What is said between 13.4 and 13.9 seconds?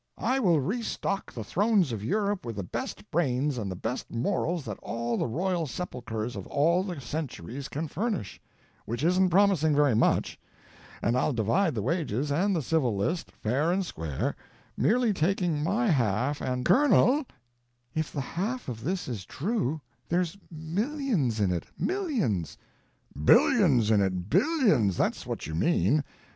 fair and